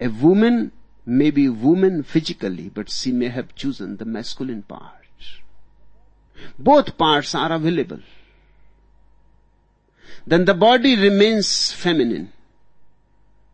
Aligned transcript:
A 0.00 0.08
woman 0.08 0.72
may 1.04 1.30
be 1.30 1.48
woman 1.48 2.02
physically, 2.02 2.68
but 2.68 2.90
she 2.90 3.12
may 3.12 3.28
have 3.28 3.54
chosen 3.54 3.96
the 3.98 4.04
masculine 4.04 4.62
part. 4.62 4.94
Both 6.58 6.96
parts 6.96 7.34
are 7.34 7.52
available. 7.52 8.00
Then 10.26 10.44
the 10.44 10.54
body 10.54 10.96
remains 10.96 11.72
feminine, 11.72 12.32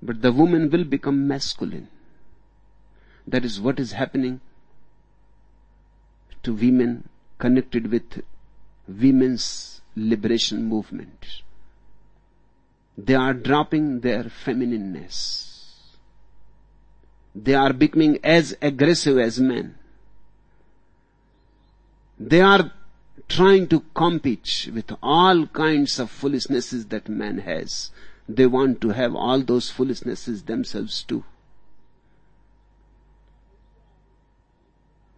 but 0.01 0.22
the 0.22 0.33
woman 0.33 0.71
will 0.71 0.85
become 0.85 1.27
masculine. 1.27 1.88
That 3.26 3.44
is 3.44 3.60
what 3.60 3.81
is 3.81 3.92
happening 3.92 4.40
to 6.44 6.54
women 6.54 7.08
connected 7.38 7.90
with 7.90 8.22
women's 8.87 9.81
liberation 9.97 10.65
movement. 10.65 11.42
They 12.97 13.15
are 13.15 13.35
dropping 13.35 14.01
their 14.01 14.24
feminineness. 14.24 15.46
They 17.39 17.53
are 17.53 17.75
becoming 17.75 18.19
as 18.25 18.57
aggressive 18.63 19.19
as 19.19 19.39
men. 19.39 19.75
They 22.19 22.41
are 22.41 22.73
trying 23.29 23.69
to 23.69 23.81
compete 23.93 24.71
with 24.73 24.91
all 25.03 25.47
kinds 25.49 25.99
of 25.99 26.11
foolishnesses 26.11 26.87
that 26.87 27.11
man 27.11 27.39
has. 27.39 27.91
They 28.27 28.47
want 28.47 28.80
to 28.80 28.89
have 28.89 29.15
all 29.15 29.43
those 29.43 29.69
foolishnesses 29.69 30.45
themselves 30.45 31.03
too. 31.03 31.25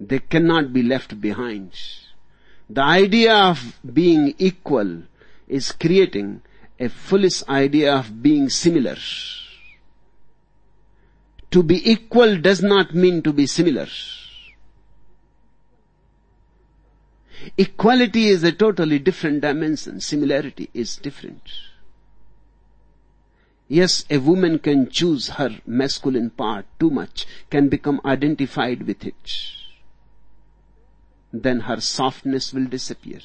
They 0.01 0.19
cannot 0.19 0.73
be 0.73 0.83
left 0.83 1.21
behind. 1.21 1.71
The 2.69 2.83
idea 2.83 3.33
of 3.33 3.79
being 3.95 4.35
equal 4.39 5.05
is 5.47 5.71
creating 5.71 6.43
a 6.81 6.89
foolish 6.89 7.45
idea 7.49 7.95
of 7.95 8.21
being 8.21 8.49
similar. 8.49 8.97
To 11.51 11.63
be 11.63 11.91
equal 11.91 12.39
does 12.39 12.63
not 12.63 12.95
mean 12.95 13.23
to 13.23 13.33
be 13.33 13.47
similar. 13.47 13.87
Equality 17.57 18.27
is 18.29 18.45
a 18.45 18.53
totally 18.53 18.99
different 18.99 19.41
dimension. 19.41 20.01
Similarity 20.01 20.69
is 20.75 20.97
different. 20.97 21.43
Yes, 23.69 24.05
a 24.09 24.19
woman 24.19 24.59
can 24.59 24.91
choose 24.91 25.29
her 25.31 25.61
masculine 25.67 26.31
part 26.31 26.67
too 26.81 26.91
much, 26.91 27.27
can 27.51 27.69
become 27.69 28.01
identified 28.05 28.87
with 28.87 29.05
it. 29.05 29.53
Then 31.33 31.61
her 31.61 31.81
softness 31.81 32.53
will 32.55 32.65
disappear. 32.65 33.21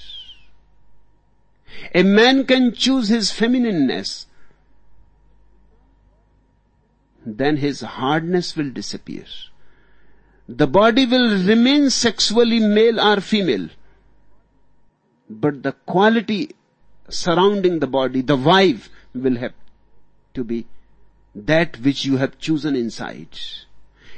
A 1.95 2.03
man 2.03 2.45
can 2.45 2.73
choose 2.73 3.07
his 3.07 3.31
feminineness, 3.31 4.27
then 7.25 7.57
his 7.57 7.81
hardness 7.81 8.55
will 8.55 8.69
disappear. 8.69 9.25
The 10.47 10.67
body 10.67 11.05
will 11.05 11.43
remain 11.43 11.89
sexually 11.89 12.59
male 12.59 12.99
or 12.99 13.21
female, 13.21 13.69
but 15.29 15.63
the 15.63 15.71
quality 15.71 16.55
surrounding 17.09 17.79
the 17.79 17.87
body, 17.87 18.21
the 18.21 18.37
vibe 18.37 18.87
will 19.13 19.37
have 19.37 19.53
to 20.33 20.43
be 20.43 20.65
that 21.35 21.79
which 21.79 22.05
you 22.05 22.17
have 22.17 22.37
chosen 22.39 22.75
inside. 22.75 23.39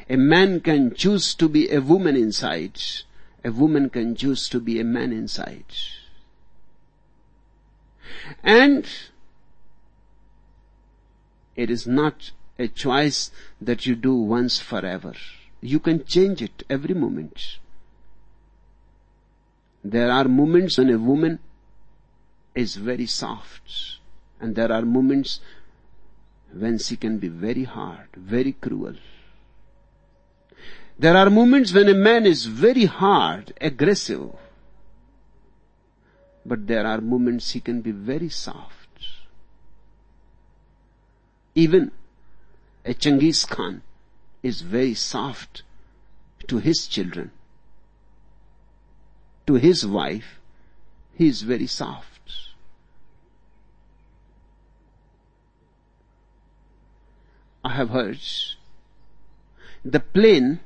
A 0.09 0.17
man 0.17 0.59
can 0.59 0.93
choose 0.93 1.33
to 1.35 1.49
be 1.49 1.69
a 1.69 1.81
woman 1.81 2.15
inside. 2.15 2.79
A 3.43 3.51
woman 3.51 3.89
can 3.89 4.15
choose 4.15 4.49
to 4.49 4.59
be 4.59 4.79
a 4.79 4.83
man 4.83 5.11
inside. 5.11 5.65
And 8.43 8.87
it 11.55 11.69
is 11.69 11.87
not 11.87 12.31
a 12.57 12.67
choice 12.67 13.31
that 13.61 13.85
you 13.85 13.95
do 13.95 14.15
once 14.15 14.59
forever. 14.59 15.13
You 15.61 15.79
can 15.79 16.05
change 16.05 16.41
it 16.41 16.63
every 16.69 16.93
moment. 16.93 17.57
There 19.83 20.11
are 20.11 20.25
moments 20.25 20.77
when 20.77 20.89
a 20.89 20.97
woman 20.97 21.39
is 22.55 22.75
very 22.75 23.05
soft 23.05 23.99
and 24.39 24.55
there 24.55 24.71
are 24.71 24.83
moments 24.83 25.39
when 26.53 26.77
she 26.79 26.95
can 26.95 27.17
be 27.17 27.27
very 27.27 27.63
hard, 27.63 28.07
very 28.15 28.53
cruel. 28.53 28.95
There 30.97 31.17
are 31.17 31.29
moments 31.29 31.73
when 31.73 31.89
a 31.89 31.93
man 31.93 32.25
is 32.25 32.45
very 32.45 32.85
hard, 32.85 33.53
aggressive, 33.59 34.31
but 36.45 36.65
there 36.67 36.85
are 36.85 37.01
moments 37.01 37.51
he 37.51 37.59
can 37.59 37.81
be 37.81 37.91
very 37.91 38.29
soft. 38.29 38.87
Even 41.53 41.91
a 42.85 42.93
Chengiz 42.93 43.45
Khan 43.45 43.81
is 44.43 44.61
very 44.61 44.93
soft 44.93 45.63
to 46.47 46.59
his 46.59 46.87
children 46.87 47.31
to 49.47 49.55
his 49.55 49.85
wife, 49.85 50.39
he 51.15 51.27
is 51.27 51.43
very 51.43 51.67
soft. 51.67 52.09
I 57.63 57.69
have 57.69 57.89
heard 57.89 58.19
the 59.83 59.99
plain 59.99 60.59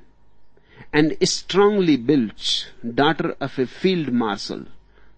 and 0.92 1.16
strongly 1.28 1.98
built 1.98 2.72
daughter 2.96 3.36
of 3.40 3.58
a 3.58 3.68
field 3.68 4.12
marshal 4.12 4.66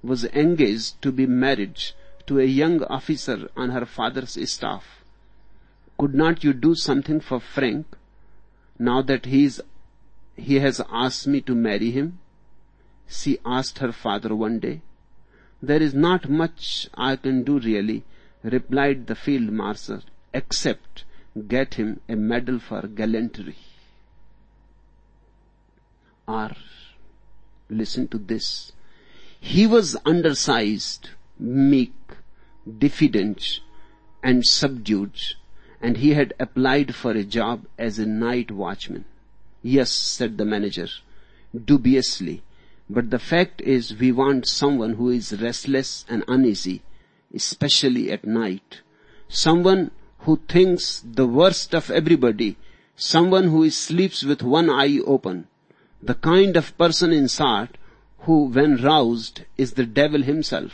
was 0.04 0.26
engaged 0.26 1.02
to 1.02 1.12
be 1.12 1.26
married 1.26 1.80
to 2.28 2.40
a 2.40 2.46
young 2.46 2.84
officer 2.84 3.50
on 3.56 3.70
her 3.70 3.86
father's 3.86 4.38
staff. 4.52 5.01
Could 6.02 6.16
not 6.16 6.44
you 6.44 6.52
do 6.54 6.74
something 6.74 7.20
for 7.20 7.40
Frank 7.40 7.96
now 8.80 9.04
that 9.04 9.28
he 9.28 9.44
is, 9.46 9.62
he 10.36 10.56
has 10.56 10.82
asked 10.92 11.28
me 11.28 11.42
to 11.42 11.54
marry 11.54 11.92
him? 11.92 12.18
she 13.08 13.38
asked 13.46 13.78
her 13.78 13.92
father 13.92 14.36
one 14.36 14.58
day. 14.58 14.82
There 15.62 15.80
is 15.80 15.94
not 15.94 16.28
much 16.28 16.88
I 16.96 17.18
can 17.18 17.44
do 17.44 17.60
really, 17.60 18.04
replied 18.42 19.06
the 19.06 19.14
field 19.14 19.52
marshal, 19.52 20.02
except 20.34 21.04
get 21.48 21.76
him 21.76 22.00
a 22.10 22.16
medal 22.16 22.58
for 22.58 22.82
gallantry. 22.88 23.58
Or, 26.28 26.50
listen 27.70 28.08
to 28.08 28.18
this. 28.18 28.72
He 29.40 29.68
was 29.68 29.96
undersized, 30.04 31.12
meek, 31.38 31.94
diffident, 32.80 33.60
and 34.24 34.44
subdued, 34.44 35.36
and 35.82 35.98
he 35.98 36.14
had 36.14 36.34
applied 36.40 36.94
for 36.94 37.12
a 37.12 37.24
job 37.24 37.66
as 37.78 37.98
a 37.98 38.06
night 38.06 38.52
watchman. 38.52 39.06
Yes, 39.64 39.92
said 39.92 40.38
the 40.38 40.46
manager, 40.46 40.88
dubiously, 41.54 42.44
but 42.90 43.10
the 43.10 43.20
fact 43.20 43.62
is 43.62 43.98
we 43.98 44.12
want 44.12 44.48
someone 44.48 44.94
who 44.94 45.10
is 45.10 45.42
restless 45.42 46.06
and 46.10 46.24
uneasy, 46.28 46.82
especially 47.34 48.12
at 48.12 48.26
night. 48.26 48.82
Someone 49.28 49.92
who 50.20 50.40
thinks 50.48 51.04
the 51.06 51.26
worst 51.26 51.74
of 51.74 51.90
everybody. 51.90 52.58
Someone 52.96 53.46
who 53.46 53.70
sleeps 53.70 54.24
with 54.24 54.44
one 54.44 54.70
eye 54.70 55.00
open. 55.06 55.48
The 56.02 56.16
kind 56.16 56.56
of 56.56 56.78
person 56.78 57.12
in 57.12 57.28
short 57.28 57.78
who 58.20 58.46
when 58.46 58.76
roused 58.78 59.42
is 59.58 59.74
the 59.74 59.86
devil 59.86 60.22
himself. 60.22 60.72